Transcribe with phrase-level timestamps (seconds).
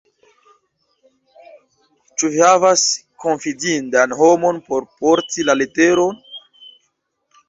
[2.15, 2.85] Ĉu vi havas
[3.25, 6.19] konfidindan homon por porti la leteron?